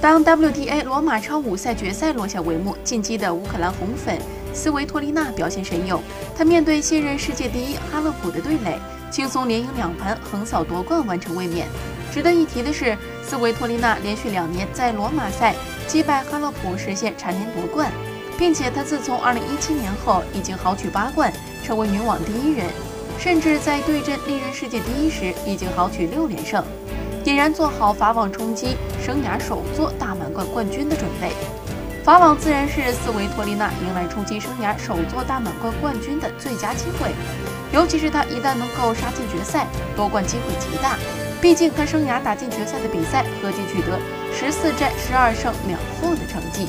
[0.00, 4.16] 当 WTA 罗马超五赛决赛落下帷幕，进击的乌克兰红粉
[4.54, 6.00] 斯维托利娜表现神勇。
[6.36, 8.78] 她面对现任世界第一哈勒普的对垒，
[9.10, 11.66] 轻松连赢两盘，横扫夺冠，完成卫冕。
[12.14, 15.52] 值得一提的是，斯维托利娜连续两年在罗马赛
[15.88, 17.90] 击败哈勒普，实现蝉联夺冠，
[18.38, 21.32] 并且她自从2017年后已经豪取八冠，
[21.64, 22.66] 成为女网第一人，
[23.18, 26.64] 甚至在对阵历任世界第一时，已经豪取六连胜。
[27.24, 31.32] 俨然做好法网冲击生涯首座大满贯冠军的准备。
[32.04, 37.10] 法网自然是斯维托利娜迎来冲击生涯首座大满贯冠军的最佳机会，
[37.70, 40.96] 尤其是她一旦能够杀进决赛，夺冠机会极大。
[41.40, 43.98] 毕竟她生涯打进决赛的比赛合计取得
[44.32, 46.66] 十四战十二胜两负的成绩。